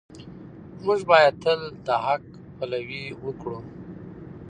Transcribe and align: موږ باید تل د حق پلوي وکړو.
موږ 0.85 0.99
باید 1.11 1.33
تل 1.43 1.59
د 1.85 1.87
حق 2.05 2.23
پلوي 2.57 3.03
وکړو. 3.23 3.59